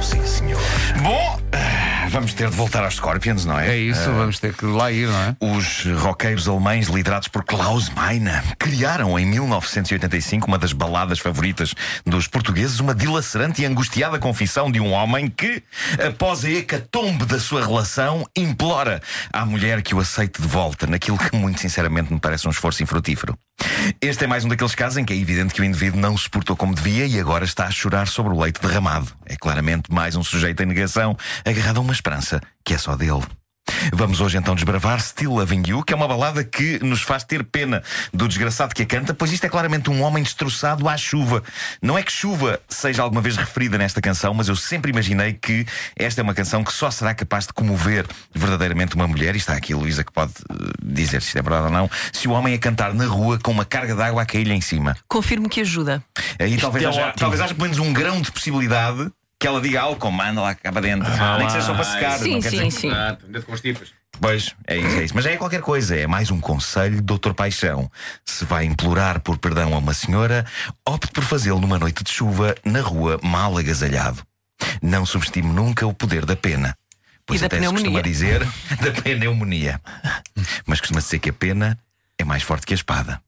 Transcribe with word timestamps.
sim 0.00 0.24
senhor. 0.26 0.60
Bom, 1.02 1.38
ah, 1.52 2.08
vamos 2.08 2.32
ter 2.32 2.48
de 2.48 2.56
voltar 2.56 2.82
aos 2.82 2.94
Scorpions, 2.94 3.44
não 3.44 3.58
é? 3.58 3.74
É 3.74 3.76
isso, 3.76 4.10
vamos 4.10 4.38
ter 4.38 4.54
que 4.54 4.64
lá 4.64 4.90
ir, 4.90 5.06
não 5.06 5.20
é? 5.20 5.36
Os 5.38 5.84
roqueiros 6.02 6.48
alemães, 6.48 6.86
liderados 6.86 7.28
por 7.28 7.44
Klaus 7.44 7.90
Meine, 7.90 8.30
criaram 8.58 9.18
em 9.18 9.26
1985 9.26 10.46
uma 10.46 10.56
das 10.56 10.72
baladas 10.72 11.18
favoritas 11.18 11.74
dos 12.06 12.26
portugueses, 12.26 12.80
uma 12.80 12.94
dilacerante 12.94 13.60
e 13.60 13.66
angustiada 13.66 14.18
confissão 14.18 14.70
de 14.70 14.80
um 14.80 14.92
homem 14.92 15.28
que, 15.28 15.62
após 16.02 16.42
a 16.44 16.50
hecatombe 16.50 17.26
da 17.26 17.38
sua 17.38 17.64
relação, 17.64 18.26
implora 18.34 19.02
à 19.30 19.44
mulher 19.44 19.82
que 19.82 19.94
o 19.94 20.00
aceite 20.00 20.40
de 20.40 20.48
volta, 20.48 20.86
naquilo 20.86 21.18
que, 21.18 21.36
muito 21.36 21.60
sinceramente, 21.60 22.10
me 22.10 22.18
parece 22.18 22.48
um 22.48 22.50
esforço 22.50 22.82
infrutífero. 22.82 23.36
Este 24.00 24.24
é 24.24 24.26
mais 24.26 24.44
um 24.44 24.48
daqueles 24.48 24.74
casos 24.74 24.98
em 24.98 25.04
que 25.04 25.12
é 25.12 25.16
evidente 25.16 25.54
que 25.54 25.60
o 25.60 25.64
indivíduo 25.64 26.00
não 26.00 26.16
se 26.16 26.28
portou 26.28 26.56
como 26.56 26.74
devia 26.74 27.06
e 27.06 27.18
agora 27.18 27.44
está 27.44 27.66
a 27.66 27.70
chorar 27.70 28.06
sobre 28.08 28.32
o 28.32 28.40
leite 28.40 28.60
derramado. 28.60 29.12
É 29.24 29.36
claramente 29.36 29.92
mais 29.92 30.16
um 30.16 30.22
sujeito 30.22 30.62
em 30.62 30.66
negação, 30.66 31.16
agarrado 31.44 31.78
a 31.78 31.80
uma 31.80 31.92
esperança 31.92 32.40
que 32.64 32.74
é 32.74 32.78
só 32.78 32.96
dele. 32.96 33.22
Vamos 33.92 34.20
hoje 34.20 34.36
então 34.36 34.54
desbravar 34.54 35.00
Still 35.00 35.34
Loving 35.34 35.62
You, 35.66 35.82
que 35.82 35.92
é 35.92 35.96
uma 35.96 36.08
balada 36.08 36.42
que 36.44 36.78
nos 36.84 37.02
faz 37.02 37.24
ter 37.24 37.44
pena 37.44 37.82
do 38.12 38.26
desgraçado 38.28 38.74
que 38.74 38.82
a 38.82 38.86
canta, 38.86 39.14
pois 39.14 39.32
isto 39.32 39.44
é 39.44 39.48
claramente 39.48 39.90
um 39.90 40.02
homem 40.02 40.22
destroçado 40.22 40.88
à 40.88 40.96
chuva. 40.96 41.42
Não 41.80 41.96
é 41.96 42.02
que 42.02 42.12
chuva 42.12 42.60
seja 42.68 43.02
alguma 43.02 43.20
vez 43.20 43.36
referida 43.36 43.78
nesta 43.78 44.00
canção, 44.00 44.34
mas 44.34 44.48
eu 44.48 44.56
sempre 44.56 44.90
imaginei 44.90 45.32
que 45.32 45.66
esta 45.96 46.20
é 46.20 46.22
uma 46.22 46.34
canção 46.34 46.64
que 46.64 46.72
só 46.72 46.90
será 46.90 47.14
capaz 47.14 47.46
de 47.46 47.52
comover 47.52 48.06
verdadeiramente 48.34 48.94
uma 48.94 49.06
mulher, 49.06 49.34
e 49.34 49.38
está 49.38 49.54
aqui 49.54 49.72
a 49.72 49.76
Luísa 49.76 50.04
que 50.04 50.12
pode 50.12 50.32
uh, 50.50 50.72
dizer 50.82 51.22
se 51.22 51.28
isto 51.28 51.38
é 51.38 51.42
verdade 51.42 51.64
ou 51.64 51.70
não, 51.70 51.90
se 52.12 52.28
o 52.28 52.32
homem 52.32 52.54
a 52.54 52.58
cantar 52.58 52.92
na 52.92 53.06
rua 53.06 53.38
com 53.42 53.50
uma 53.50 53.64
carga 53.64 53.94
de 53.94 54.02
água 54.02 54.22
a 54.22 54.26
cair-lhe 54.26 54.54
em 54.54 54.60
cima. 54.60 54.96
Confirmo 55.08 55.48
que 55.48 55.60
ajuda. 55.60 56.02
Aí 56.38 56.56
talvez, 56.56 56.84
é 56.84 56.88
haja, 56.88 57.00
ótimo. 57.00 57.14
talvez 57.18 57.40
haja 57.40 57.54
pelo 57.54 57.68
menos 57.68 57.78
um 57.78 57.92
grão 57.92 58.20
de 58.20 58.30
possibilidade 58.30 59.10
que 59.38 59.46
ela 59.46 59.60
diga 59.60 59.82
algo 59.82 59.96
como 60.00 60.16
manda 60.16 60.40
lá 60.40 60.54
cá 60.54 60.72
para 60.72 60.80
dentro. 60.82 61.08
Nem 61.38 61.46
que 61.46 61.52
seja 61.52 61.66
só 61.66 61.74
para 61.74 61.84
secar. 61.84 62.18
Sim, 62.18 62.34
não 62.34 62.40
quer 62.40 62.50
sim, 62.50 62.68
dizer- 62.68 62.70
sim. 62.80 62.90
Ah, 62.90 63.16
com 63.44 63.56
tipas. 63.56 63.92
Pois, 64.18 64.54
é 64.66 64.76
isso, 64.78 64.96
é 64.98 65.04
isso. 65.04 65.14
Mas 65.14 65.26
é 65.26 65.36
qualquer 65.36 65.60
coisa, 65.60 65.94
é 65.94 66.06
mais 66.06 66.30
um 66.30 66.40
conselho, 66.40 67.02
doutor 67.02 67.34
Paixão. 67.34 67.90
Se 68.24 68.46
vai 68.46 68.64
implorar 68.64 69.20
por 69.20 69.36
perdão 69.36 69.74
a 69.74 69.78
uma 69.78 69.92
senhora, 69.92 70.46
opte 70.86 71.12
por 71.12 71.22
fazê-lo 71.22 71.60
numa 71.60 71.78
noite 71.78 72.02
de 72.02 72.10
chuva, 72.10 72.54
na 72.64 72.80
rua, 72.80 73.20
mal 73.22 73.56
agasalhado. 73.58 74.22
Não 74.80 75.04
subestime 75.04 75.52
nunca 75.52 75.86
o 75.86 75.92
poder 75.92 76.24
da 76.24 76.34
pena. 76.34 76.74
Pois 77.26 77.40
E 77.40 77.42
da 77.42 77.46
até 77.46 77.56
se 77.58 77.62
costuma 77.64 77.80
pneumonia. 78.00 78.02
dizer 78.02 78.48
da 78.80 79.02
pneumonia. 79.02 79.80
Mas 80.64 80.80
costuma-se 80.80 81.08
dizer 81.08 81.18
que 81.18 81.28
a 81.28 81.32
pena 81.34 81.78
é 82.18 82.24
mais 82.24 82.42
forte 82.42 82.64
que 82.66 82.72
a 82.72 82.76
espada. 82.76 83.20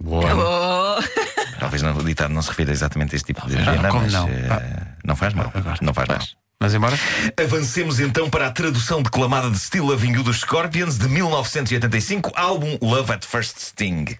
Boa. 0.00 0.98
Oh, 0.98 1.58
Talvez 1.60 1.80
não, 1.82 1.96
o 1.96 2.02
ditado 2.04 2.34
não 2.34 2.42
se 2.42 2.48
refira 2.48 2.72
exatamente 2.72 3.14
a 3.14 3.16
este 3.16 3.26
tipo 3.32 3.46
de 3.48 3.54
pena, 3.56 3.88
como 3.88 4.02
mas 4.02 4.12
não? 4.12 4.28
Ah. 4.50 4.93
Não 5.04 5.14
faz 5.16 5.34
mal. 5.34 5.52
Não 5.80 5.94
faz 5.94 6.08
mal. 6.08 6.18
Mas 6.60 6.74
embora? 6.74 6.98
Avancemos 7.42 8.00
então 8.00 8.30
para 8.30 8.46
a 8.46 8.50
tradução 8.50 9.02
declamada 9.02 9.50
de 9.50 9.58
Still 9.58 9.84
Loving 9.84 10.12
You 10.12 10.22
dos 10.22 10.40
Scorpions 10.40 10.96
de 10.96 11.08
1985, 11.08 12.32
álbum 12.34 12.78
Love 12.80 13.12
at 13.12 13.24
First 13.24 13.58
Sting. 13.58 14.16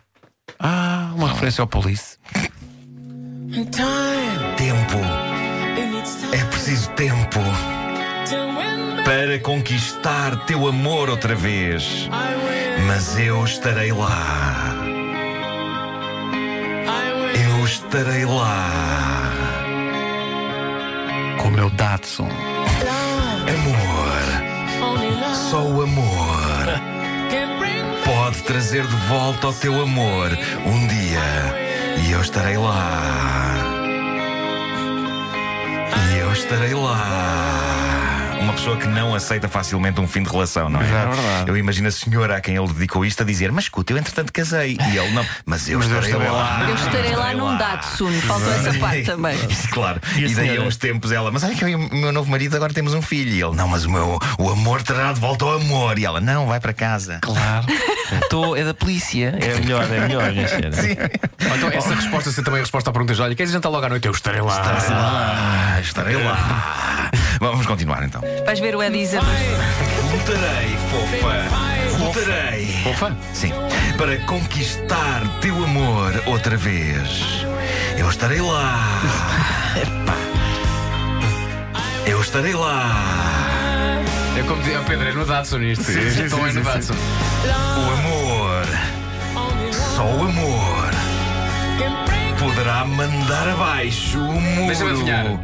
Ah, 0.59 1.11
uma 1.15 1.29
referência 1.29 1.63
ao 1.63 1.67
Police. 1.67 2.19
Tempo. 4.57 4.99
É 6.33 6.45
preciso 6.47 6.91
tempo 6.91 7.41
para 9.05 9.39
conquistar 9.41 10.45
teu 10.47 10.67
amor 10.67 11.09
outra 11.09 11.35
vez. 11.35 12.09
Mas 12.87 13.19
eu 13.19 13.45
estarei 13.45 13.93
lá. 13.93 14.75
Eu 17.35 17.65
estarei 17.65 18.25
lá. 18.25 19.34
Com 21.55 21.61
o 21.61 21.61
meu 21.61 21.71
Datsun. 21.71 22.29
Amor. 23.49 24.25
Só 25.35 25.63
o 25.63 25.83
amor 25.83 26.35
pode 28.05 28.43
trazer 28.43 28.85
de 28.85 28.97
volta 29.07 29.49
o 29.49 29.53
teu 29.53 29.81
amor 29.81 30.37
um 30.67 30.87
dia. 30.89 32.05
E 32.05 32.11
eu 32.11 32.21
estarei 32.21 32.57
lá. 32.57 33.55
E 36.11 36.19
eu 36.19 36.33
estarei 36.33 36.75
lá. 36.75 37.24
Uma 38.45 38.53
pessoa 38.53 38.77
que 38.77 38.87
não 38.87 39.15
aceita 39.15 39.49
facilmente 39.49 39.99
um 40.03 40.07
fim 40.07 40.23
de 40.23 40.29
relação, 40.31 40.69
não 40.69 40.79
é? 40.79 40.85
É 40.85 40.87
verdade. 40.87 41.49
Eu 41.49 41.57
imagino 41.57 41.89
a 41.89 41.91
senhora 41.91 42.37
a 42.37 42.41
quem 42.43 42.57
ele 42.57 42.69
dedicou 42.69 43.03
isto 43.05 43.23
a 43.23 43.27
dizer: 43.27 43.51
Mas 43.51 43.65
escuta, 43.65 43.93
eu 43.95 43.97
entretanto 43.97 44.31
casei. 44.33 44.77
E 44.93 44.99
ele 44.99 45.11
não, 45.13 45.25
mas 45.47 45.67
eu 45.67 45.79
Mas 45.79 45.91
eu 45.91 45.99
estarei, 45.99 46.11
estarei 46.11 46.31
lá. 46.31 46.59
lá. 46.61 46.69
eu 46.69 46.75
estarei 46.75 47.17
lá 47.17 47.33
num 47.33 47.57
Datsun, 47.57 48.13
faltou 48.21 48.53
essa 48.53 48.75
parte 48.75 49.05
também. 49.05 49.39
claro. 49.73 49.99
E 50.17 50.25
E, 50.27 50.35
daí 50.35 50.59
a 50.59 50.61
uns 50.61 50.77
tempos 50.77 51.11
ela, 51.11 51.31
mas 51.31 51.43
olha 51.43 51.55
que 51.55 51.65
eu 51.65 51.69
e 51.71 51.75
o 51.75 51.95
meu 51.95 52.13
novo 52.13 52.31
marido 52.31 52.55
agora 52.55 52.73
temos 52.73 52.93
um 52.93 53.01
filho. 53.01 53.31
E 53.31 53.43
ele, 53.43 53.57
não, 53.57 53.67
mas 53.67 53.87
o 53.87 53.91
meu 53.91 54.19
o 54.39 54.51
amor 54.51 54.83
terá 54.83 55.13
de 55.15 55.21
volta 55.21 55.47
ao 55.47 55.55
amor. 55.55 55.99
E 55.99 56.05
ela, 56.05 56.21
não, 56.21 56.47
vai 56.47 56.61
para 56.61 56.75
casa. 56.75 57.21
Claro. 57.23 57.67
Tô, 58.29 58.55
é 58.55 58.63
da 58.63 58.75
polícia. 58.75 59.39
É 59.41 59.59
melhor, 59.61 59.85
é 59.91 60.01
melhor. 60.01 60.33
Sim. 60.75 60.97
Então 61.57 61.69
essa 61.71 61.95
resposta 61.95 62.31
ser 62.31 62.43
também 62.43 62.61
a 62.61 62.63
resposta 62.63 62.91
à 62.91 62.93
pergunta: 62.93 63.21
olha, 63.23 63.35
queres 63.35 63.53
jantar 63.53 63.71
logo 63.71 63.87
à 63.87 63.89
noite? 63.89 64.07
Eu 64.07 64.13
estarei 64.13 64.41
lá. 64.41 64.61
Ah, 64.91 65.81
estarei 65.81 66.17
lá. 66.17 67.04
Vamos 67.41 67.67
continuar 67.67 68.03
então. 68.03 68.23
Vais 68.45 68.61
ver 68.61 68.77
o 68.77 68.91
dizer. 68.91 69.21
Lutarei, 70.13 70.77
fofa. 70.91 72.05
Lutarei. 72.05 72.67
Fofa? 72.85 73.17
Sim. 73.33 73.53
Para 73.97 74.17
conquistar 74.27 75.23
teu 75.41 75.55
amor 75.65 76.23
outra 76.27 76.57
vez. 76.57 77.47
Eu 77.97 78.09
estarei 78.09 78.41
lá. 78.41 79.01
Eu 82.07 82.21
estarei 82.21 82.53
lá. 82.53 84.01
É 84.37 84.43
como 84.43 84.61
dizia 84.63 84.81
o 84.81 84.85
Pedro, 84.85 85.09
é 85.09 85.13
no 85.13 85.25
Datsun 85.25 85.63
isto. 85.63 85.91
Então 85.91 86.47
é 86.47 86.53
no 86.53 86.63
Datsun. 86.63 86.95
O 86.95 87.93
amor, 87.93 88.67
só 89.73 90.05
o 90.05 90.29
amor, 90.29 90.91
poderá 92.39 92.85
mandar 92.85 93.49
abaixo 93.49 94.19
o 94.19 94.41
muro. 94.41 94.67
Deixa-me 94.67 94.91
adivinhar. 94.91 95.41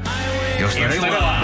Eu 0.60 0.69
estarei 0.69 1.00
lá. 1.00 1.43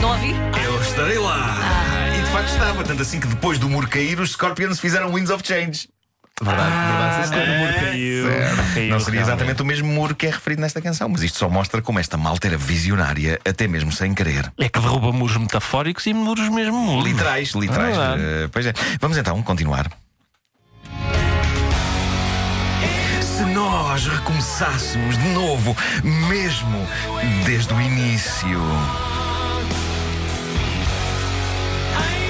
Não 0.00 0.10
ouvi? 0.10 0.30
Eu 0.64 0.80
estarei 0.80 1.18
lá. 1.18 1.56
E 2.16 2.20
de 2.22 2.30
facto 2.30 2.48
estava, 2.48 2.84
tanto 2.84 3.02
assim 3.02 3.18
que 3.18 3.26
depois 3.26 3.58
do 3.58 3.68
muro 3.68 3.88
cair, 3.88 4.20
os 4.20 4.30
Scorpions 4.30 4.78
fizeram 4.78 5.12
Winds 5.12 5.30
of 5.30 5.42
Change. 5.44 5.88
Verdade, 6.40 6.70
verdade. 6.70 7.26
sim, 7.26 7.32
Quando 7.32 7.42
o 7.42 7.46
senhor. 7.46 7.58
muro 7.58 7.74
caiu, 7.74 8.26
caiu 8.74 8.90
Não 8.90 9.00
seria 9.00 9.20
exatamente 9.20 9.62
o 9.62 9.64
mesmo 9.64 9.88
muro 9.88 10.14
que 10.14 10.26
é 10.26 10.30
referido 10.30 10.60
nesta 10.62 10.80
canção, 10.80 11.08
mas 11.08 11.22
isto 11.22 11.38
só 11.38 11.48
mostra 11.48 11.82
como 11.82 11.98
esta 11.98 12.16
malta 12.16 12.46
era 12.46 12.56
visionária, 12.56 13.40
até 13.44 13.66
mesmo 13.66 13.90
sem 13.90 14.14
querer. 14.14 14.52
É 14.56 14.68
que 14.68 14.78
derruba 14.78 15.12
muros 15.12 15.36
metafóricos 15.36 16.06
e 16.06 16.14
muros 16.14 16.48
mesmo 16.50 16.76
muros. 16.76 17.04
Literais, 17.04 17.50
literais. 17.50 17.96
Eh, 17.96 18.48
pois 18.52 18.66
é. 18.66 18.72
Vamos 19.00 19.16
então 19.16 19.42
continuar. 19.42 19.90
Nós 23.64 24.06
recomeçássemos 24.06 25.16
de 25.16 25.28
novo, 25.28 25.74
mesmo 26.02 26.86
desde 27.46 27.72
o 27.72 27.80
início, 27.80 28.60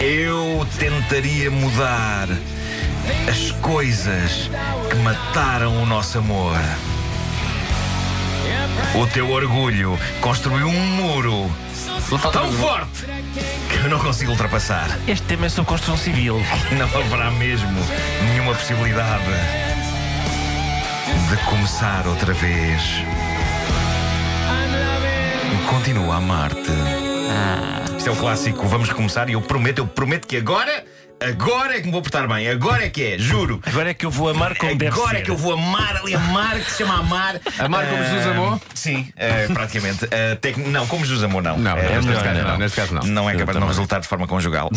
eu 0.00 0.64
tentaria 0.78 1.50
mudar 1.50 2.28
as 3.28 3.50
coisas 3.60 4.48
que 4.88 4.96
mataram 4.98 5.82
o 5.82 5.86
nosso 5.86 6.18
amor. 6.18 6.56
O 8.94 9.04
teu 9.08 9.28
orgulho 9.28 9.98
construiu 10.20 10.68
um 10.68 10.86
muro 10.86 11.50
tão 12.32 12.52
forte 12.52 13.06
que 13.68 13.76
eu 13.76 13.90
não 13.90 13.98
consigo 13.98 14.30
ultrapassar. 14.30 14.86
Este 15.08 15.26
tema 15.26 15.46
é 15.46 15.48
sobre 15.48 15.68
construção 15.68 15.96
civil. 15.96 16.40
Não 16.78 16.86
haverá 17.00 17.28
mesmo 17.32 17.80
nenhuma 18.22 18.54
possibilidade 18.54 19.73
de 21.30 21.36
começar 21.44 22.06
outra 22.06 22.32
vez. 22.34 22.82
Continuo 25.68 26.12
a 26.12 26.16
amar-te. 26.16 26.70
Isto 27.96 28.08
é 28.10 28.12
o 28.12 28.16
clássico. 28.16 28.66
Vamos 28.68 28.88
recomeçar 28.88 29.28
e 29.28 29.32
eu 29.32 29.40
prometo, 29.42 29.78
eu 29.78 29.86
prometo 29.86 30.26
que 30.28 30.36
agora, 30.36 30.84
agora 31.20 31.76
é 31.76 31.80
que 31.80 31.86
me 31.86 31.92
vou 31.92 32.02
portar 32.02 32.28
bem. 32.28 32.48
Agora 32.48 32.84
é 32.84 32.90
que 32.90 33.02
é, 33.14 33.18
juro. 33.18 33.60
Agora 33.64 33.90
é 33.90 33.94
que 33.94 34.04
eu 34.04 34.10
vou 34.10 34.28
amar 34.28 34.54
como 34.56 34.76
deve 34.76 34.92
Agora 34.92 35.18
é 35.18 35.22
que 35.22 35.30
eu 35.30 35.36
vou 35.36 35.52
amar 35.54 35.96
ali, 35.96 36.14
amar, 36.14 36.58
que 36.60 36.70
se 36.70 36.78
chama 36.78 36.98
amar. 36.98 37.40
Amar 37.58 37.86
como 37.86 38.02
Ah, 38.02 38.04
Jesus 38.06 38.26
amou? 38.26 38.60
Sim, 38.74 39.08
eh, 39.16 39.48
praticamente. 39.52 40.06
Tec- 40.40 40.58
Não, 40.58 40.86
como 40.86 41.04
Jesus 41.04 41.24
amou, 41.24 41.40
não. 41.40 41.56
Não, 41.56 41.74
neste 41.76 42.12
caso 42.22 42.34
não. 42.40 42.48
não. 42.50 42.58
Neste 42.58 42.76
caso 42.76 42.94
não. 42.94 43.02
não 43.04 43.30
é 43.30 43.34
capaz 43.34 43.56
de 43.56 43.60
não 43.60 43.68
resultar 43.68 44.00
de 44.00 44.08
forma 44.08 44.26
conjugal. 44.26 44.70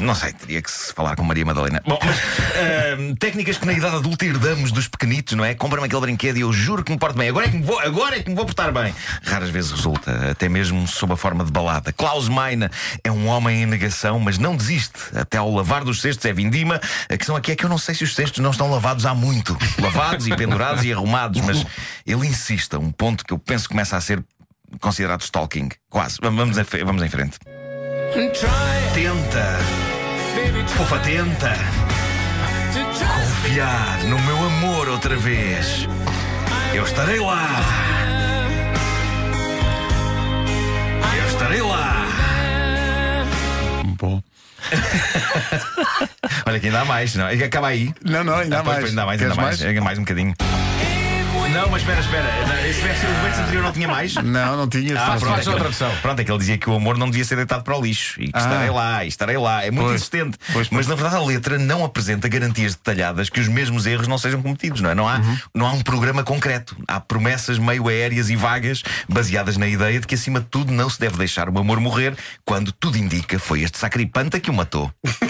Não 0.00 0.14
sei, 0.14 0.32
teria 0.32 0.62
que 0.62 0.70
se 0.70 0.92
falar 0.94 1.16
com 1.16 1.24
Maria 1.24 1.44
Madalena. 1.44 1.82
Bom, 1.86 1.98
mas 2.04 2.16
técnicas 3.18 3.58
que 3.58 3.66
na 3.66 3.72
idade 3.72 3.96
adulta 3.96 4.24
herdamos 4.24 4.72
dos 4.72 4.88
pequenitos, 4.88 5.34
não 5.36 5.44
é? 5.44 5.54
Compra-me 5.54 5.86
aquele 5.86 6.00
brinquedo 6.00 6.36
e 6.36 6.40
eu 6.40 6.52
juro 6.52 6.82
que 6.82 6.92
me 6.92 6.98
porto 6.98 7.16
bem. 7.16 7.28
Agora 7.28 7.46
é 7.46 7.50
que 7.50 7.56
me 7.56 7.62
vou, 7.62 7.78
agora 7.78 8.16
é 8.16 8.22
que 8.22 8.30
me 8.30 8.36
vou 8.36 8.44
portar 8.44 8.72
bem. 8.72 8.94
Raras 9.22 9.50
vezes 9.50 9.70
resulta, 9.70 10.30
até 10.30 10.48
mesmo 10.48 10.86
sob 10.86 11.12
a 11.12 11.16
forma 11.16 11.44
de 11.44 11.50
balada. 11.50 11.92
Klaus 11.92 12.28
Meine 12.28 12.68
é 13.02 13.10
um 13.10 13.26
homem 13.26 13.62
em 13.62 13.66
negação, 13.66 14.18
mas 14.18 14.38
não 14.38 14.56
desiste, 14.56 14.98
Até 15.14 15.38
ao 15.38 15.52
lavar 15.52 15.84
dos 15.84 16.00
cestos 16.00 16.24
é 16.24 16.32
vindima. 16.32 16.80
A 17.08 17.16
questão 17.16 17.36
aqui 17.36 17.52
é 17.52 17.56
que 17.56 17.64
eu 17.64 17.68
não 17.68 17.78
sei 17.78 17.94
se 17.94 18.04
os 18.04 18.14
cestos 18.14 18.40
não 18.40 18.50
estão 18.50 18.70
lavados 18.70 19.06
há 19.06 19.14
muito. 19.14 19.56
Lavados 19.78 20.26
e 20.26 20.36
pendurados 20.36 20.84
e 20.84 20.92
arrumados, 20.92 21.40
mas 21.42 21.64
ele 22.06 22.26
insiste 22.26 22.74
a 22.74 22.78
um 22.78 22.90
ponto 22.90 23.24
que 23.24 23.32
eu 23.32 23.38
penso 23.38 23.64
que 23.64 23.70
começa 23.70 23.96
a 23.96 24.00
ser 24.00 24.22
considerado 24.80 25.22
stalking. 25.22 25.68
Quase. 25.88 26.18
Vamos 26.20 26.56
vamos 26.84 27.02
em 27.02 27.08
frente. 27.08 27.38
Tenta. 28.94 29.58
Fofa, 30.76 30.98
tenta. 31.00 31.89
Confiar 33.06 34.04
no 34.04 34.18
meu 34.20 34.36
amor 34.44 34.88
outra 34.88 35.16
vez. 35.16 35.88
Eu 36.74 36.84
estarei 36.84 37.18
lá. 37.18 37.48
Eu 41.16 41.26
estarei 41.26 41.62
lá. 41.62 42.06
Bom. 43.98 44.22
Olha 46.46 46.60
que 46.60 46.66
ainda 46.66 46.80
há 46.80 46.84
mais, 46.84 47.14
não? 47.14 47.26
é? 47.28 47.34
Acaba 47.44 47.68
aí. 47.68 47.92
Não, 48.04 48.22
não, 48.22 48.36
ainda 48.36 48.60
há 48.60 48.62
mais. 48.62 48.84
ainda 48.84 49.02
há 49.02 49.06
mais, 49.06 49.18
Queres 49.18 49.32
ainda 49.32 49.42
mais. 49.42 49.60
mais? 49.60 49.76
É 49.76 49.80
mais 49.80 49.98
um 49.98 50.02
bocadinho. 50.02 50.34
Não, 51.52 51.68
mas 51.68 51.82
espera, 51.82 52.00
espera. 52.00 52.68
Esse 52.68 52.80
verso 52.80 53.06
o 53.06 53.22
verso 53.22 53.40
anterior 53.40 53.62
não 53.64 53.72
tinha 53.72 53.88
mais? 53.88 54.14
Não, 54.14 54.56
não 54.56 54.68
tinha. 54.68 54.94
Ah, 55.00 55.16
pronto, 55.18 55.26
faz 55.26 55.46
é 55.46 55.50
outra 55.50 55.64
tradução. 55.64 55.92
pronto, 56.00 56.20
é 56.20 56.24
que 56.24 56.30
ele 56.30 56.38
dizia 56.38 56.56
que 56.58 56.70
o 56.70 56.74
amor 56.74 56.96
não 56.96 57.10
devia 57.10 57.24
ser 57.24 57.36
deitado 57.36 57.64
para 57.64 57.76
o 57.76 57.82
lixo 57.82 58.20
e 58.22 58.26
que 58.26 58.32
Ah. 58.34 58.40
estarei 58.40 58.70
lá, 58.70 59.04
e 59.04 59.08
estarei 59.08 59.36
lá. 59.36 59.64
É 59.64 59.70
muito 59.70 59.86
Pois. 59.88 59.96
insistente. 59.96 60.38
Pois, 60.52 60.68
Mas 60.70 60.86
na 60.86 60.94
verdade 60.94 61.16
a 61.16 61.20
letra 61.20 61.58
não 61.58 61.84
apresenta 61.84 62.28
garantias 62.28 62.74
detalhadas 62.76 63.28
que 63.28 63.40
os 63.40 63.48
mesmos 63.48 63.84
erros 63.86 64.06
não 64.06 64.16
sejam 64.16 64.40
cometidos, 64.40 64.80
não 64.80 64.90
é? 64.90 64.94
Não 64.94 65.08
há, 65.08 65.16
Uhum. 65.18 65.38
não 65.54 65.66
há 65.66 65.72
um 65.72 65.82
programa 65.82 66.22
concreto. 66.22 66.76
Há 66.86 67.00
promessas 67.00 67.58
meio 67.58 67.88
aéreas 67.88 68.30
e 68.30 68.36
vagas 68.36 68.82
baseadas 69.08 69.56
na 69.56 69.66
ideia 69.66 69.98
de 70.00 70.06
que 70.06 70.14
acima 70.14 70.40
de 70.40 70.46
tudo 70.46 70.72
não 70.72 70.88
se 70.88 71.00
deve 71.00 71.16
deixar 71.16 71.48
o 71.48 71.58
amor 71.58 71.80
morrer 71.80 72.14
quando 72.44 72.70
tudo 72.72 72.96
indica 72.96 73.38
foi 73.38 73.62
este 73.62 73.76
sacripanta 73.78 74.38
que 74.38 74.50
o 74.50 74.54
matou. 74.54 74.90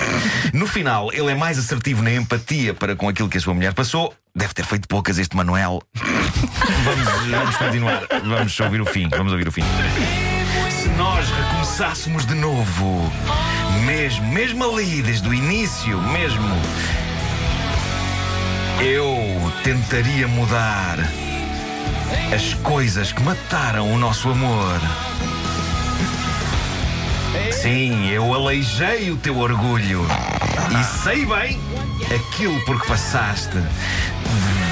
No 0.52 0.66
final, 0.66 1.12
ele 1.12 1.30
é 1.30 1.34
mais 1.34 1.58
assertivo 1.58 2.02
na 2.02 2.12
empatia 2.12 2.74
para 2.74 2.96
com 2.96 3.08
aquilo 3.08 3.28
que 3.28 3.38
a 3.38 3.40
sua 3.40 3.54
mulher 3.54 3.72
passou. 3.72 4.12
Deve 4.40 4.54
ter 4.54 4.64
feito 4.64 4.88
poucas 4.88 5.18
este 5.18 5.36
Manuel. 5.36 5.82
vamos, 6.82 7.30
vamos 7.30 7.56
continuar. 7.56 8.06
Vamos 8.24 8.58
ouvir 8.58 8.80
o 8.80 8.86
fim. 8.86 9.06
Vamos 9.10 9.32
ouvir 9.32 9.46
o 9.46 9.52
fim. 9.52 9.62
Se 10.70 10.88
nós 10.96 11.28
recomeçássemos 11.28 12.24
de 12.24 12.34
novo, 12.36 13.12
mesmo, 13.84 14.26
mesmo 14.28 14.64
ali, 14.64 15.02
desde 15.02 15.28
o 15.28 15.34
início, 15.34 16.00
mesmo, 16.00 16.48
eu 18.80 19.52
tentaria 19.62 20.26
mudar 20.26 20.98
as 22.34 22.54
coisas 22.62 23.12
que 23.12 23.22
mataram 23.22 23.92
o 23.92 23.98
nosso 23.98 24.30
amor. 24.30 24.80
Sim, 27.52 28.08
eu 28.08 28.32
aleijei 28.32 29.10
o 29.10 29.18
teu 29.18 29.36
orgulho 29.36 30.06
e 30.70 31.02
sei 31.02 31.26
bem 31.26 31.60
aquilo 32.14 32.60
por 32.64 32.80
que 32.80 32.88
passaste. 32.88 33.56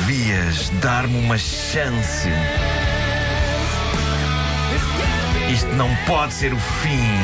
Devias 0.07 0.71
dar-me 0.81 1.19
uma 1.19 1.39
chance. 1.39 2.29
Isto 5.51 5.69
não 5.75 5.95
pode 6.07 6.35
ser 6.35 6.53
o 6.53 6.59
fim. 6.59 7.19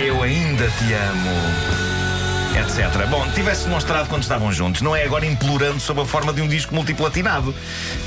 Eu 0.00 0.22
ainda 0.22 0.68
te 0.70 0.92
amo. 0.92 1.87
Etc. 2.58 3.06
Bom, 3.08 3.24
tivesse 3.36 3.64
demonstrado 3.64 4.08
quando 4.08 4.22
estavam 4.22 4.52
juntos, 4.52 4.82
não 4.82 4.94
é 4.94 5.04
agora 5.04 5.24
implorando 5.24 5.78
sob 5.78 6.00
a 6.00 6.04
forma 6.04 6.32
de 6.32 6.42
um 6.42 6.48
disco 6.48 6.74
multiplatinado. 6.74 7.54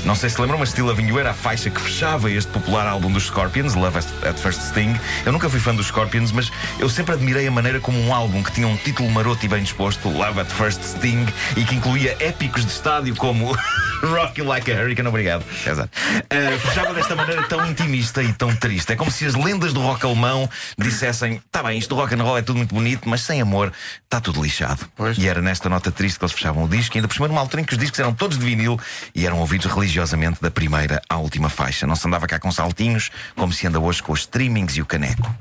Não 0.04 0.14
sei 0.14 0.28
se 0.28 0.38
lembram, 0.38 0.58
mas 0.58 0.68
Still 0.68 0.86
Loving 0.86 1.08
You 1.08 1.18
era 1.18 1.30
a 1.30 1.34
faixa 1.34 1.70
que 1.70 1.80
fechava 1.80 2.30
este 2.30 2.52
popular 2.52 2.86
álbum 2.86 3.10
dos 3.10 3.24
Scorpions, 3.24 3.74
Love 3.74 3.98
at 3.98 4.36
First 4.36 4.60
Sting. 4.60 4.94
Eu 5.24 5.32
nunca 5.32 5.48
fui 5.48 5.58
fã 5.58 5.74
dos 5.74 5.86
Scorpions, 5.86 6.32
mas 6.32 6.52
eu 6.78 6.88
sempre 6.90 7.14
admirei 7.14 7.46
a 7.46 7.50
maneira 7.50 7.80
como 7.80 7.98
um 7.98 8.12
álbum 8.12 8.42
que 8.42 8.52
tinha 8.52 8.68
um 8.68 8.76
título 8.76 9.10
maroto 9.10 9.42
e 9.46 9.48
bem 9.48 9.62
disposto, 9.62 10.10
Love 10.10 10.40
at 10.40 10.50
First 10.50 10.82
Sting, 10.82 11.26
e 11.56 11.64
que 11.64 11.74
incluía 11.74 12.14
épicos 12.20 12.66
de 12.66 12.72
estádio 12.72 13.16
como 13.16 13.56
Rock 14.04 14.40
You 14.40 14.46
Like 14.46 14.70
a 14.70 14.74
Hurricane, 14.74 15.08
obrigado, 15.08 15.44
César. 15.64 15.88
Uh, 16.14 16.58
fechava 16.58 16.92
desta 16.92 17.16
maneira 17.16 17.42
tão 17.44 17.64
intimista 17.66 18.22
e 18.22 18.32
tão 18.34 18.54
triste. 18.54 18.92
É 18.92 18.96
como 18.96 19.10
se 19.10 19.24
as 19.24 19.34
lendas 19.34 19.72
do 19.72 19.80
rock 19.80 20.04
alemão 20.04 20.48
dissessem: 20.76 21.40
tá 21.50 21.62
bem, 21.62 21.78
isto 21.78 21.94
do 21.94 21.94
rock 21.94 22.14
and 22.14 22.22
roll 22.22 22.36
é 22.36 22.42
tudo 22.42 22.56
muito 22.58 22.74
bonito, 22.74 23.08
mas 23.08 23.22
sem 23.22 23.40
amor 23.40 23.72
está 24.04 24.20
tudo 24.20 24.41
lixado. 24.42 24.84
Pois. 24.96 25.16
E 25.18 25.26
era 25.28 25.40
nesta 25.40 25.68
nota 25.68 25.90
triste 25.90 26.18
que 26.18 26.24
eles 26.24 26.32
fechavam 26.34 26.64
o 26.64 26.68
disco, 26.68 26.96
e 26.96 26.98
ainda 26.98 27.08
por 27.08 27.14
cima 27.14 27.28
numa 27.28 27.40
altura 27.40 27.62
em 27.62 27.64
que 27.64 27.72
os 27.72 27.78
discos 27.78 27.98
eram 28.00 28.12
todos 28.12 28.38
de 28.38 28.44
vinil 28.44 28.78
e 29.14 29.26
eram 29.26 29.38
ouvidos 29.38 29.66
religiosamente 29.72 30.40
da 30.42 30.50
primeira 30.50 31.00
à 31.08 31.16
última 31.16 31.48
faixa. 31.48 31.86
Não 31.86 31.96
se 31.96 32.06
andava 32.06 32.26
cá 32.26 32.38
com 32.38 32.50
saltinhos, 32.50 33.10
como 33.36 33.52
se 33.52 33.66
anda 33.66 33.78
hoje 33.80 34.02
com 34.02 34.12
os 34.12 34.20
streamings 34.20 34.76
e 34.76 34.82
o 34.82 34.86
caneco. 34.86 35.32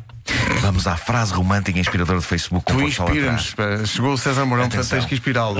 Vamos 0.61 0.85
à 0.85 0.95
frase 0.95 1.33
romântica 1.33 1.77
e 1.77 1.81
inspiradora 1.81 2.19
do 2.19 2.23
Facebook 2.23 2.71
com 2.71 2.77
Tu 2.77 2.87
inspira-nos. 2.87 3.55
Chegou 3.89 4.13
o 4.13 4.17
César 4.17 4.45
Mourão, 4.45 4.69
portanto 4.69 4.87
tens 4.89 5.05
que 5.05 5.15
inspirá-lo. 5.15 5.59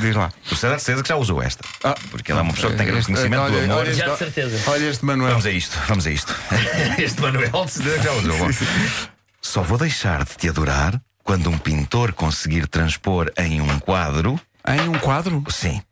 Diz 0.00 0.14
lá. 0.14 0.30
O 0.50 0.54
César 0.54 0.78
César 0.78 1.02
que 1.02 1.08
já 1.08 1.16
usou 1.16 1.42
esta. 1.42 1.64
Ah. 1.82 1.94
porque 2.10 2.30
ele 2.30 2.38
é 2.38 2.42
uma 2.42 2.52
pessoa 2.52 2.72
que 2.72 2.78
tem 2.78 2.86
grande 2.86 3.06
conhecimento 3.06 3.50
do 3.50 3.56
olha- 3.56 3.64
amor. 3.64 3.76
olha 3.78 3.94
Já 3.94 4.08
de 4.10 4.18
certeza. 4.18 4.70
Olha 4.70 4.84
este 4.90 5.04
Manuel. 5.04 5.30
Vamos 5.30 5.46
a 5.46 5.50
isto, 5.50 5.78
vamos 5.88 6.06
a 6.06 6.10
isto. 6.10 6.34
este 6.98 7.20
Manuel 7.22 7.64
de 7.64 7.70
certeza 7.70 7.98
que 7.98 8.04
já 8.04 8.12
usou. 8.12 8.50
Só 9.40 9.62
vou 9.62 9.78
deixar 9.78 10.24
de 10.24 10.36
te 10.36 10.48
adorar 10.48 11.00
quando 11.22 11.48
um 11.50 11.58
pintor 11.58 12.12
conseguir 12.12 12.66
transpor 12.66 13.30
em 13.36 13.60
um 13.60 13.78
quadro, 13.78 14.40
Em 14.66 14.88
um 14.88 14.98
quadro? 14.98 15.42
sim, 15.48 15.82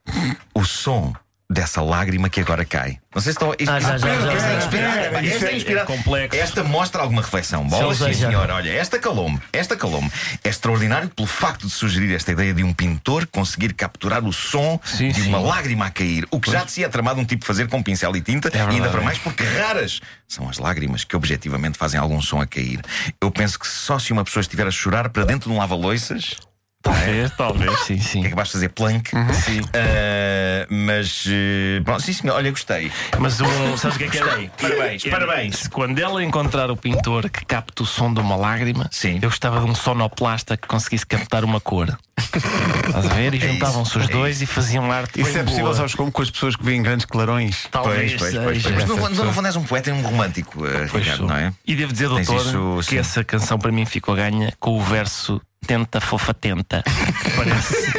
o 0.55 0.65
som 0.65 1.13
dessa 1.51 1.83
lágrima 1.83 2.31
que 2.31 2.41
agora 2.41 2.65
cai. 2.65 3.01
Não 3.13 3.21
sei 3.21 3.33
se 3.33 3.39
estão. 3.39 3.51
Ah, 3.53 3.81
já, 3.81 3.99
já, 3.99 4.21
já, 4.21 4.33
esta 4.33 4.49
é 4.49 4.59
inspirada, 4.59 5.11
pá, 5.11 5.25
esta 5.25 5.47
é 5.47 5.57
inspirada. 5.57 5.87
complexo. 5.87 6.39
Esta 6.39 6.63
mostra 6.63 7.03
alguma 7.03 7.23
reflexão. 7.23 7.67
Bolas, 7.67 7.99
sim, 7.99 8.13
senhor. 8.13 8.49
Olha, 8.49 8.71
esta 8.71 9.01
calou-me. 9.01 9.41
Esta 9.53 9.77
calou-me. 9.77 10.09
É 10.45 10.49
extraordinário 10.49 11.09
pelo 11.09 11.27
facto 11.27 11.67
de 11.67 11.73
sugerir 11.73 12.15
esta 12.15 12.31
ideia 12.31 12.55
de 12.55 12.63
um 12.63 12.73
pintor 12.73 13.27
conseguir 13.27 13.75
capturar 13.75 14.25
o 14.25 14.33
som 14.33 14.79
Sim, 14.85 15.09
de 15.09 15.23
sim. 15.23 15.29
uma 15.29 15.41
lágrima 15.41 15.87
a 15.87 15.91
cair. 15.91 16.25
O 16.31 16.39
que 16.39 16.53
já 16.53 16.63
de 16.63 16.71
si 16.71 16.85
é 16.85 16.89
tramado 16.89 17.21
um 17.21 17.25
tipo 17.25 17.45
fazer 17.45 17.67
com 17.67 17.83
pincel 17.83 18.15
e 18.15 18.21
tinta, 18.21 18.49
e 18.55 18.59
ainda 18.59 18.89
para 18.89 19.01
é. 19.01 19.05
mais 19.05 19.19
porque 19.19 19.43
raras 19.43 20.01
são 20.29 20.49
as 20.49 20.59
lágrimas 20.59 21.03
que 21.03 21.17
objetivamente 21.17 21.77
fazem 21.77 21.99
algum 21.99 22.23
som 22.23 22.41
a 22.41 22.47
cair. 22.47 22.81
Eu 23.21 23.31
penso 23.33 23.59
que 23.59 23.67
só 23.67 23.99
se 23.99 24.13
uma 24.13 24.23
pessoa 24.23 24.41
estiver 24.41 24.69
a 24.69 24.71
chorar 24.71 25.09
para 25.09 25.25
dentro 25.25 25.51
de 25.51 25.57
um 25.57 25.59
lava-loiças. 25.59 26.37
Talvez, 26.83 27.31
talvez, 27.37 27.79
sim, 27.81 27.99
sim. 27.99 28.21
Que 28.23 28.29
é 28.29 28.31
capaz 28.31 28.49
de 28.49 28.53
fazer 28.55 28.69
plank. 28.71 29.11
Sim. 29.45 29.61
Ah, 29.75 30.67
mas. 30.71 31.25
eh, 31.29 31.81
pronto, 31.85 32.03
sim, 32.03 32.13
senhor. 32.13 32.35
Olha, 32.37 32.51
gostei. 32.51 32.91
Mas 33.19 33.39
um, 33.41 33.77
sabes 33.77 33.97
o 33.97 33.99
que 33.99 34.05
é 34.05 34.09
que 34.09 34.19
é? 34.19 34.51
Parabéns, 34.61 35.05
É- 35.05 35.11
parabéns. 35.11 35.69
Quando 35.69 35.99
ela 35.99 36.25
encontrar 36.25 36.71
o 36.71 36.77
pintor 36.77 37.29
que 37.29 37.45
capta 37.45 37.83
o 37.83 37.87
som 37.87 38.13
de 38.13 38.21
uma 38.21 38.35
lágrima, 38.35 38.89
Sim. 38.91 39.17
eu 39.21 39.29
gostava 39.29 39.61
de 39.61 39.67
um 39.71 39.75
sonoplasta 39.75 40.57
que 40.57 40.67
conseguisse 40.67 41.07
captar 41.07 41.45
uma 41.45 41.61
cor. 41.61 41.99
Estás 42.87 43.07
a 43.07 43.15
ver? 43.15 43.35
E 43.35 43.39
É 43.39 43.53
juntavam-se 43.53 43.99
os 43.99 44.05
é 44.09 44.13
dois 44.13 44.43
e 44.43 44.47
faziam 44.47 44.91
arte. 44.91 45.21
Isso 45.21 45.33
bem 45.33 45.41
é 45.41 45.45
possível, 45.45 45.65
boa. 45.65 45.77
sabes 45.77 45.95
como? 45.95 46.13
Com 46.13 46.23
as 46.23 46.31
pessoas 46.31 46.57
que 46.57 46.65
veem 46.65 46.83
grandes 46.83 47.07
clarões. 47.07 47.67
Talvez 47.71 48.15
Pois, 48.15 48.33
pois, 48.35 48.45
pois, 48.45 48.63
seja. 48.63 48.71
pois. 48.71 48.77
Mas 48.77 48.85
no, 48.89 48.97
fundo- 48.97 49.03
no 49.03 49.09
pessoas. 49.17 49.35
fundo 49.35 49.47
és 49.47 49.57
um 49.57 49.63
poeta 49.65 49.91
e 49.91 49.93
um 49.93 50.03
romântico, 50.03 50.67
eh, 50.67 50.87
Pois 50.91 50.93
Ricardo, 51.05 51.19
sou. 51.19 51.29
não 51.29 51.37
é? 51.37 51.53
E 51.67 51.75
devo 51.75 51.93
dizer, 51.93 52.09
doutor, 52.09 52.37
isso, 52.37 52.77
que 52.81 52.85
sim. 52.91 52.99
essa 52.99 53.25
canção 53.25 53.59
para 53.59 53.73
mim 53.73 53.85
ficou 53.87 54.15
ganha 54.15 54.53
com 54.61 54.79
o 54.79 54.81
verso 54.83 55.41
Tenta 55.67 56.01
Fofa 56.01 56.33
Tenta. 56.35 56.83
Parece, 57.37 57.93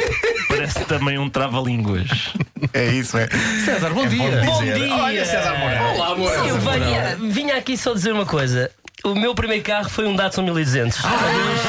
parece 0.48 0.80
também 0.84 1.18
um 1.18 1.28
trava-línguas. 1.28 2.32
É 2.74 2.86
isso, 2.92 3.16
é. 3.18 3.26
César, 3.64 3.90
bom 3.90 4.06
dia. 4.06 4.42
Bom 4.44 4.60
dizer. 4.60 4.74
dia! 4.78 4.94
Olha, 4.94 5.24
César. 5.24 5.54
Olá, 5.94 6.08
amor. 6.12 6.32
Eu 6.46 6.58
vinha, 6.58 7.16
vinha 7.32 7.56
aqui 7.56 7.76
só 7.76 7.92
dizer 7.94 8.12
uma 8.12 8.26
coisa. 8.26 8.70
O 9.04 9.14
meu 9.14 9.34
primeiro 9.34 9.64
carro 9.64 9.88
foi 9.88 10.06
um 10.06 10.14
Datsun 10.14 10.42
1200. 10.42 11.04
Adeus. 11.04 11.60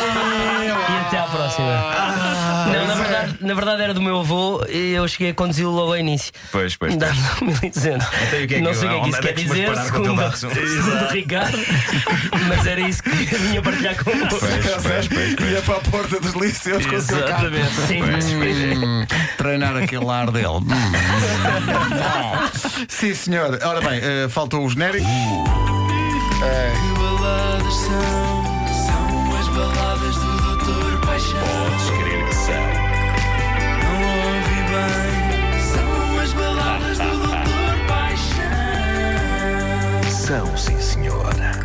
E 0.90 1.06
até 1.08 1.18
à 1.18 1.24
próxima. 1.24 1.66
Não, 1.66 2.13
na 3.44 3.54
verdade, 3.54 3.82
era 3.84 3.94
do 3.94 4.02
meu 4.02 4.20
avô 4.20 4.64
e 4.70 4.94
eu 4.94 5.08
cheguei 5.08 5.32
a 5.32 5.34
conduzi-lo 5.34 5.72
logo 5.72 5.92
ao 5.94 5.98
início. 5.98 6.32
Pois, 6.52 6.76
pois. 6.76 6.96
Datsun 6.96 7.46
1200. 7.46 8.08
Então, 8.28 8.40
e 8.40 8.44
o 8.44 8.48
que 8.48 8.56
é 8.56 8.58
que- 8.58 8.62
Não 8.62 8.74
sei 8.74 8.88
o 8.90 8.92
que 8.92 8.98
é 8.98 9.02
que 9.04 9.10
isso 9.10 9.18
é 9.18 9.22
quer 9.22 9.34
que 9.34 9.44
foste 9.46 9.62
dizer, 9.62 9.86
segundo, 9.86 10.14
o 11.10 11.12
Ricardo. 11.14 11.60
Mas 12.48 12.66
era 12.66 12.82
isso 12.82 13.04
que 13.04 13.10
eu 13.10 13.40
vinha 13.40 13.62
partilhar 13.62 13.96
com 14.04 14.12
pois. 14.28 14.44
Ia 15.52 15.62
para 15.62 15.76
a 15.76 15.80
porta 15.80 16.20
dos 16.20 16.34
liceus 16.34 16.86
com 16.86 16.96
o 16.96 17.02
seu 17.02 17.24
carro. 17.26 17.48
Exatamente. 17.48 17.74
Sim. 17.88 18.02
Hum, 18.86 19.06
treinar 19.38 19.76
aquele 19.78 20.10
ar 20.10 20.32
dele. 20.32 20.48
Hum. 20.48 20.68
Bom. 21.90 22.86
Sim, 22.88 23.14
senhor. 23.14 23.60
Ora 23.64 23.82
bem, 23.82 24.00
eh, 24.02 24.28
faltou 24.30 24.66
o 24.66 24.70
genérico. 24.70 25.06
Que 25.06 27.00
baladas 27.00 27.74
são, 27.74 28.66
são 28.86 29.40
as 29.40 29.48
baladas 29.50 29.94
bem. 34.74 35.62
São 35.62 36.20
as 36.20 36.34
baladas 36.34 36.98
do 36.98 37.10
Doutor 37.10 37.88
Paixão. 37.88 38.44
São, 40.10 40.58
sim, 40.58 40.80
senhora. 40.80 41.63